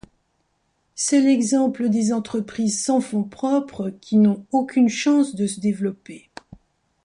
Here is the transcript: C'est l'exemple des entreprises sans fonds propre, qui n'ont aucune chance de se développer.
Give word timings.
C'est 0.95 1.21
l'exemple 1.21 1.87
des 1.89 2.11
entreprises 2.11 2.83
sans 2.83 3.01
fonds 3.01 3.21
propre, 3.23 3.91
qui 4.01 4.17
n'ont 4.17 4.47
aucune 4.51 4.89
chance 4.89 5.35
de 5.35 5.45
se 5.45 5.59
développer. 5.59 6.31